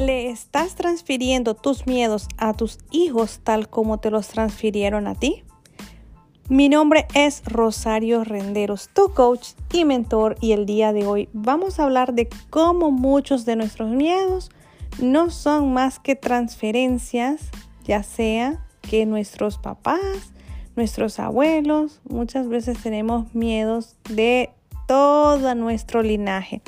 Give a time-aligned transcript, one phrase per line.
[0.00, 5.44] ¿Le estás transfiriendo tus miedos a tus hijos tal como te los transfirieron a ti?
[6.48, 11.78] Mi nombre es Rosario Renderos, tu coach y mentor, y el día de hoy vamos
[11.78, 14.50] a hablar de cómo muchos de nuestros miedos
[15.02, 17.50] no son más que transferencias,
[17.84, 20.32] ya sea que nuestros papás,
[20.76, 24.48] nuestros abuelos, muchas veces tenemos miedos de
[24.88, 26.62] todo nuestro linaje.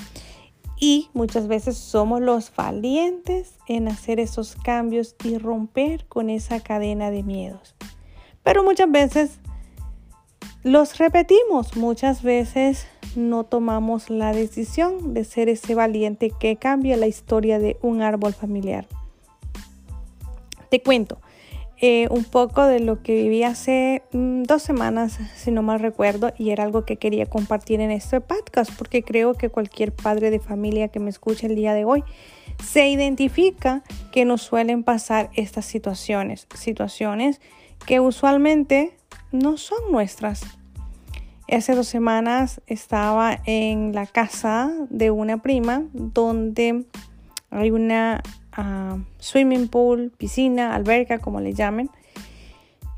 [0.85, 7.13] Y muchas veces somos los valientes en hacer esos cambios y romper con esa cadena
[7.13, 7.77] de miedos.
[8.43, 9.39] Pero muchas veces
[10.65, 17.07] los repetimos, muchas veces no tomamos la decisión de ser ese valiente que cambia la
[17.07, 18.89] historia de un árbol familiar.
[20.69, 21.21] Te cuento
[21.85, 26.33] eh, un poco de lo que viví hace mm, dos semanas, si no mal recuerdo,
[26.39, 30.39] y era algo que quería compartir en este podcast porque creo que cualquier padre de
[30.39, 32.05] familia que me escuche el día de hoy
[32.65, 37.41] se identifica que nos suelen pasar estas situaciones, situaciones
[37.85, 38.97] que usualmente
[39.33, 40.43] no son nuestras.
[41.51, 46.85] Hace dos semanas estaba en la casa de una prima donde
[47.51, 48.23] hay una
[49.19, 51.91] swimming pool, piscina, alberca, como le llamen.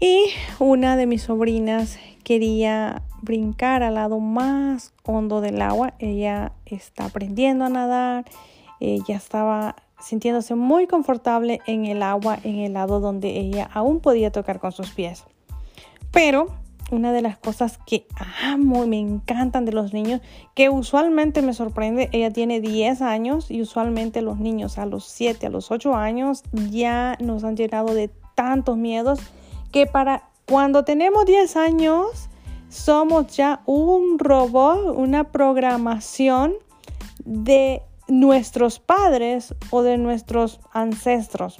[0.00, 0.27] Y
[0.58, 5.94] una de mis sobrinas quería brincar al lado más hondo del agua.
[5.98, 8.24] Ella está aprendiendo a nadar.
[8.80, 14.30] Ella estaba sintiéndose muy confortable en el agua, en el lado donde ella aún podía
[14.30, 15.24] tocar con sus pies.
[16.11, 16.48] Pero
[16.90, 18.06] una de las cosas que
[18.42, 20.20] amo y me encantan de los niños,
[20.54, 25.46] que usualmente me sorprende, ella tiene 10 años y usualmente los niños a los 7,
[25.46, 29.20] a los 8 años ya nos han llenado de tantos miedos
[29.72, 32.28] que para cuando tenemos 10 años
[32.68, 36.55] somos ya un robot, una programación
[37.24, 41.58] de nuestros padres o de nuestros ancestros.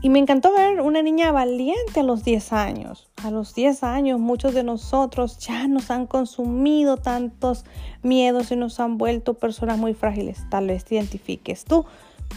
[0.00, 3.10] Y me encantó ver una niña valiente a los 10 años.
[3.24, 7.64] A los 10 años muchos de nosotros ya nos han consumido tantos
[8.02, 10.44] miedos y nos han vuelto personas muy frágiles.
[10.50, 11.84] Tal vez te identifiques tú.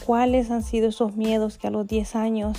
[0.05, 2.57] ¿Cuáles han sido esos miedos que a los 10 años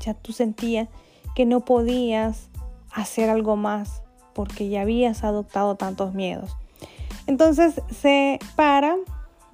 [0.00, 0.88] ya tú sentías
[1.36, 2.48] que no podías
[2.92, 4.02] hacer algo más
[4.34, 6.56] porque ya habías adoptado tantos miedos?
[7.28, 8.96] Entonces se para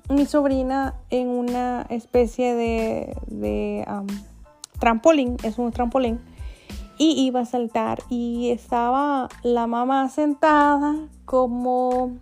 [0.08, 3.84] mi sobrina en una especie de,
[4.80, 6.18] trampolín, es un trampolín,
[6.98, 12.18] y iba a saltar y estaba la mamá sentada como,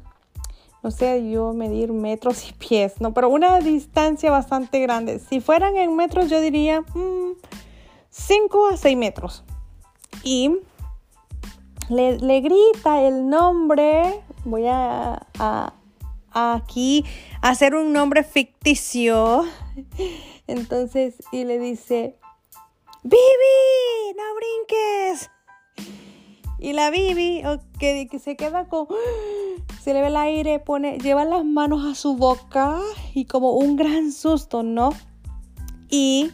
[0.84, 3.12] no sé, yo medir metros y pies, ¿no?
[3.12, 5.18] Pero una distancia bastante grande.
[5.18, 6.84] Si fueran en metros, yo diría
[8.10, 9.42] 5 mm, a 6 metros.
[10.22, 10.58] Y
[11.88, 15.72] le, grita el nombre, voy a, a
[16.32, 17.04] aquí
[17.42, 19.44] hacer un nombre ficticio.
[20.46, 22.16] Entonces, y le dice,
[23.02, 25.30] Bibi, no brinques.
[26.58, 27.42] Y la Bibi,
[27.78, 28.88] que, se queda con,
[29.80, 32.80] se le ve el aire, pone, lleva las manos a su boca
[33.14, 34.90] y como un gran susto, ¿no?
[35.88, 36.32] Y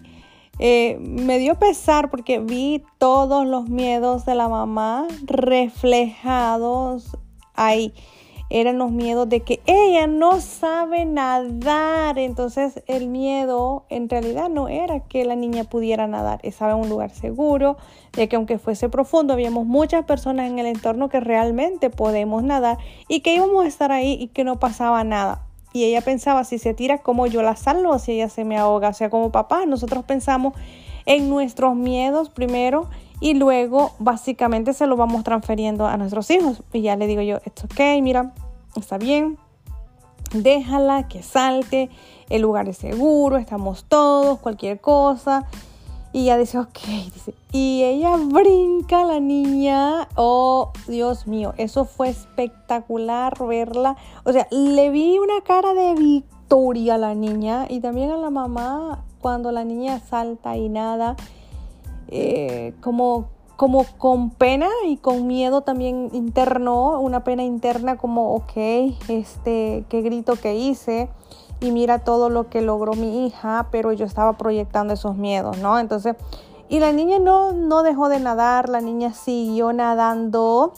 [0.58, 7.18] eh, me dio pesar porque vi todos los miedos de la mamá reflejados
[7.54, 7.92] ahí
[8.60, 12.20] eran los miedos de que ella no sabe nadar.
[12.20, 16.88] Entonces el miedo en realidad no era que la niña pudiera nadar, estaba en un
[16.88, 17.76] lugar seguro,
[18.12, 22.78] de que aunque fuese profundo, habíamos muchas personas en el entorno que realmente podemos nadar
[23.08, 25.42] y que íbamos a estar ahí y que no pasaba nada.
[25.72, 28.90] Y ella pensaba, si se tira, como yo la salvo si ella se me ahoga?
[28.90, 30.54] O sea, como papá, nosotros pensamos
[31.06, 32.88] en nuestros miedos primero
[33.18, 36.62] y luego básicamente se lo vamos transfiriendo a nuestros hijos.
[36.72, 38.32] Y ya le digo yo, esto ok, mira,
[38.76, 39.38] está bien,
[40.32, 41.90] déjala que salte,
[42.28, 45.46] el lugar es seguro, estamos todos, cualquier cosa.
[46.12, 46.78] Y ella dice, ok,
[47.12, 53.96] dice, y ella brinca, la niña, oh Dios mío, eso fue espectacular verla.
[54.24, 58.30] O sea, le vi una cara de victoria a la niña y también a la
[58.30, 61.16] mamá cuando la niña salta y nada,
[62.08, 68.56] eh, como, como con pena y con miedo también interno, una pena interna como, ok,
[69.08, 71.08] este, qué grito que hice
[71.60, 75.78] y mira todo lo que logró mi hija, pero yo estaba proyectando esos miedos, ¿no?
[75.78, 76.16] Entonces,
[76.68, 80.72] y la niña no, no dejó de nadar, la niña siguió nadando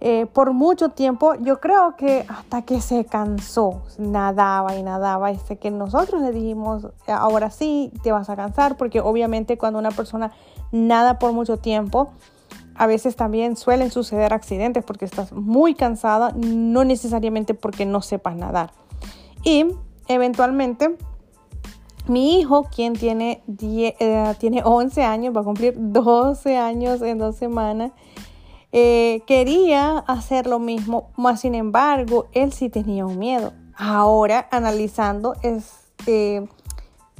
[0.00, 5.38] eh, por mucho tiempo, yo creo que hasta que se cansó, nadaba y nadaba, y
[5.38, 9.90] sé que nosotros le dijimos, ahora sí, te vas a cansar, porque obviamente cuando una
[9.90, 10.32] persona
[10.72, 12.12] nada por mucho tiempo,
[12.74, 18.36] a veces también suelen suceder accidentes porque estás muy cansada, no necesariamente porque no sepas
[18.36, 18.72] nadar.
[19.44, 19.66] Y
[20.08, 20.96] eventualmente
[22.08, 27.34] Mi hijo, quien tiene, eh, tiene 11 años, va a cumplir 12 años en dos
[27.34, 27.90] semanas,
[28.70, 33.54] eh, quería hacer lo mismo, más sin embargo, él sí tenía un miedo.
[33.76, 36.48] Ahora, analizando, este,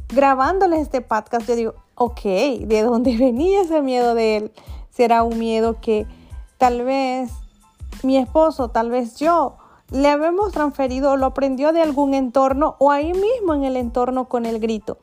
[0.08, 4.52] grabándole este podcast, yo digo, ok, ¿de dónde venía ese miedo de él?
[4.90, 6.06] Será un miedo que
[6.58, 7.32] tal vez
[8.02, 9.56] mi esposo, tal vez yo,
[9.90, 14.46] le habemos transferido, lo aprendió de algún entorno o ahí mismo en el entorno con
[14.46, 14.98] el grito.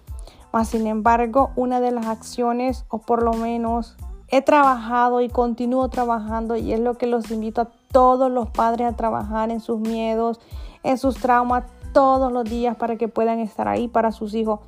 [0.52, 3.96] Mas, sin embargo, una de las acciones, o por lo menos
[4.28, 8.88] he trabajado y continúo trabajando, y es lo que los invito a todos los padres
[8.88, 10.40] a trabajar en sus miedos,
[10.84, 11.64] en sus traumas,
[11.94, 14.60] todos los días para que puedan estar ahí para sus hijos.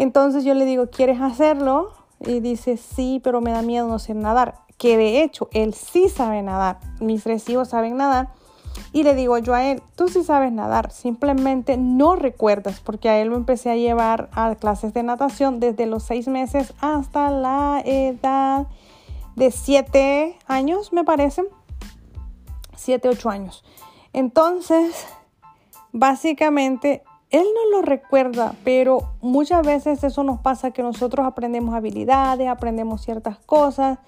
[0.00, 1.92] Entonces yo le digo, ¿quieres hacerlo?
[2.20, 4.54] Y dice, sí, pero me da miedo no sé nadar.
[4.78, 6.80] Que de hecho, él sí sabe nadar.
[7.00, 8.30] Mis tres hijos saben nadar
[8.94, 13.20] y le digo yo a él, tú sí sabes nadar, simplemente no recuerdas, porque a
[13.20, 17.82] él lo empecé a llevar a clases de natación desde los seis meses hasta la
[17.84, 18.68] edad
[19.36, 21.44] de siete años, me parece.
[22.74, 23.62] Siete, ocho años.
[24.14, 25.06] Entonces,
[25.92, 32.48] básicamente, él no lo recuerda, pero muchas veces eso nos pasa que nosotros aprendemos habilidades,
[32.48, 33.98] aprendemos ciertas cosas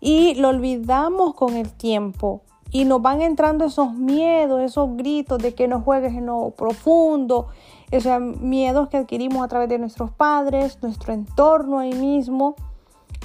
[0.00, 2.42] y lo olvidamos con el tiempo
[2.72, 7.48] y nos van entrando esos miedos, esos gritos de que no juegues en lo profundo,
[7.90, 12.56] esos miedos que adquirimos a través de nuestros padres, nuestro entorno ahí mismo.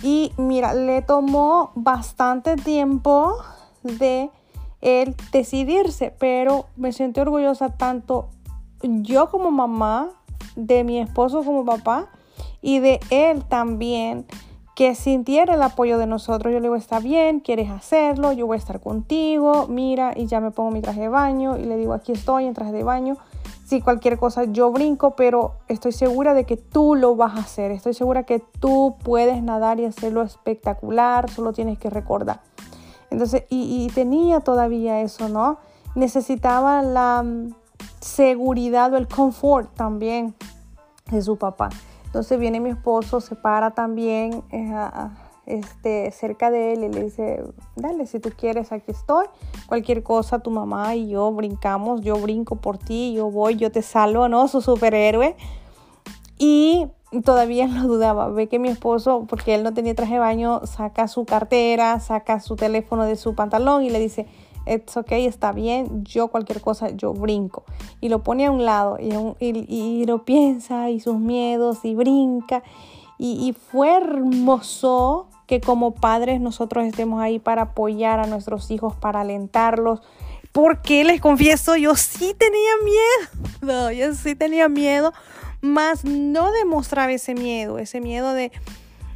[0.04, 3.38] Y mira, le tomó bastante tiempo
[3.83, 4.30] de
[4.81, 8.28] él decidirse, pero me siento orgullosa tanto
[8.82, 10.10] yo como mamá,
[10.58, 12.10] de mi esposo como papá
[12.62, 14.26] y de él también
[14.76, 16.54] que sintiera el apoyo de nosotros.
[16.54, 20.40] Yo le digo, está bien, quieres hacerlo, yo voy a estar contigo, mira, y ya
[20.40, 23.18] me pongo mi traje de baño y le digo, aquí estoy en traje de baño.
[23.66, 27.72] Si cualquier cosa yo brinco, pero estoy segura de que tú lo vas a hacer.
[27.72, 32.42] Estoy segura que tú puedes nadar y hacerlo espectacular, solo tienes que recordar.
[33.10, 35.58] Entonces, y, tenía todavía eso, ¿no?
[35.96, 37.26] Necesitaba la
[38.07, 40.33] seguridad o el confort también
[41.12, 41.69] de su papá.
[42.06, 44.74] Entonces viene mi esposo, se para también eh,
[45.45, 47.44] este, cerca de él y le dice,
[47.75, 49.25] dale, si tú quieres, aquí estoy.
[49.68, 53.81] Cualquier cosa, tu mamá y yo brincamos, yo brinco por ti, yo voy, yo te
[53.81, 54.48] salvo, ¿no?
[54.48, 55.36] Su superhéroe.
[56.38, 56.88] Y
[57.25, 58.30] todavía no dudaba.
[58.30, 62.39] Ve que mi esposo, porque él no tenía traje de baño, saca su cartera, saca
[62.39, 64.27] su teléfono de su pantalón y le dice,
[64.68, 67.64] it's okay, está bien, yo cualquier cosa, yo brinco.
[68.02, 72.64] Y lo pone a un lado y, y, lo piensa y sus miedos y brinca.
[73.18, 78.96] Y, y, fue hermoso que como padres nosotros estemos ahí para apoyar a nuestros hijos,
[78.96, 80.02] para alentarlos.
[80.52, 85.14] Porque les confieso, yo sí tenía miedo, yo sí tenía miedo,
[85.62, 88.52] más no demostraba ese miedo, ese miedo de,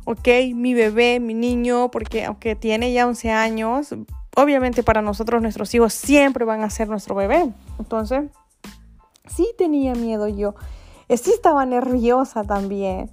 [0.06, 3.96] ok, mi bebé, mi niño, porque aunque tiene ya 11 años,
[4.36, 7.52] obviamente para nosotros nuestros hijos siempre van a ser nuestro bebé.
[7.80, 8.30] Entonces,
[9.28, 10.56] sí tenía miedo yo.
[11.10, 13.10] Eh, sí estaba nerviosa también.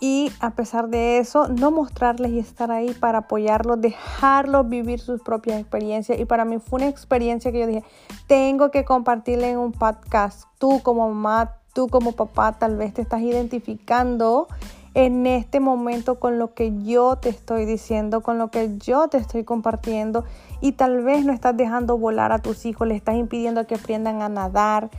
[0.00, 5.22] Y a pesar de eso, no mostrarles y estar ahí para apoyarlos, dejarlos vivir sus
[5.22, 6.18] propias experiencias.
[6.18, 7.84] Y para mí fue una experiencia que yo dije,
[8.26, 10.48] tengo que compartirle en un podcast.
[10.58, 14.48] Tú como mamá, tú como papá, tal vez te estás identificando
[14.94, 19.16] en este momento con lo que yo te estoy diciendo, con lo que yo te
[19.16, 20.24] estoy compartiendo.
[20.60, 24.22] Y tal vez no estás dejando volar a tus hijos, le estás impidiendo que aprendan
[24.22, 24.90] a nadar,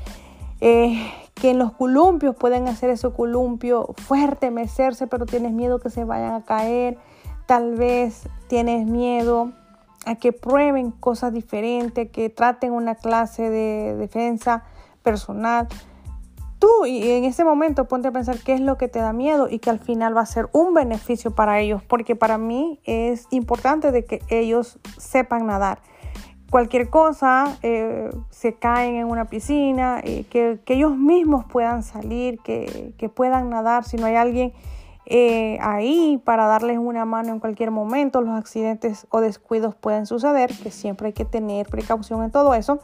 [0.61, 5.89] eh, que en los columpios pueden hacer ese columpio fuerte, mecerse, pero tienes miedo que
[5.89, 6.97] se vayan a caer,
[7.45, 9.51] tal vez tienes miedo
[10.05, 14.63] a que prueben cosas diferentes, que traten una clase de defensa
[15.01, 15.67] personal
[16.63, 19.49] tú y en ese momento ponte a pensar qué es lo que te da miedo
[19.49, 23.27] y que al final va a ser un beneficio para ellos, porque para mí es
[23.31, 25.79] importante de que ellos sepan nadar.
[26.49, 33.11] Cualquier cosa, eh, se caen en una piscina, eh, que, ellos mismos puedan salir, que,
[33.13, 34.53] puedan nadar, si no hay alguien
[35.05, 40.49] eh, ahí para darles una mano en cualquier momento, los accidentes o descuidos pueden suceder,
[40.63, 42.79] que siempre hay que tener precaución en todo eso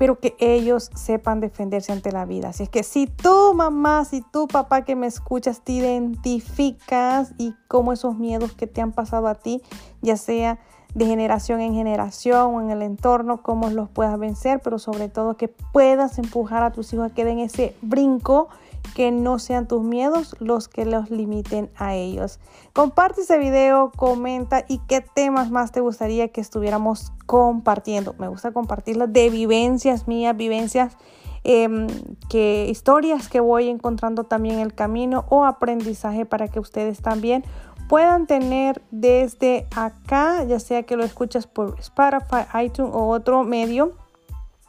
[0.00, 2.48] pero que ellos sepan defenderse ante la vida.
[2.48, 7.54] Así es que si tú mamá, si tú papá que me escuchas, te identificas y
[7.68, 9.60] cómo esos miedos que te han pasado a ti,
[10.00, 10.58] ya sea
[10.94, 15.36] de generación en generación o en el entorno, cómo los puedas vencer, pero sobre todo
[15.36, 18.48] que puedas empujar a tus hijos a que den ese brinco
[18.94, 22.40] que no sean tus miedos los que los limiten a ellos.
[22.72, 28.14] Comparte ese video, comenta y qué temas más te gustaría que estuviéramos compartiendo.
[28.18, 30.96] Me gusta compartirlo de vivencias mías, vivencias
[31.44, 31.86] em,
[32.28, 37.44] que historias que voy encontrando también en el camino o aprendizaje para que ustedes también
[37.88, 43.94] puedan tener desde acá, ya sea que lo escuchas por Spotify, iTunes o otro medio,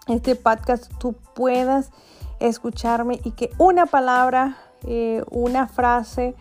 [0.07, 1.91] este podcast tú puedas
[2.47, 6.35] escucharme y que una palabra, eh, una frase,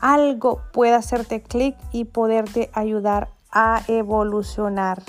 [0.00, 5.02] algo pueda hacerte clic y poderte ayudar a evolucionar.